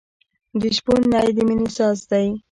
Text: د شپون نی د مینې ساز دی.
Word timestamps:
د 0.59 0.61
شپون 0.77 1.01
نی 1.13 1.29
د 1.37 1.39
مینې 1.47 1.69
ساز 1.77 1.99
دی. 2.11 2.25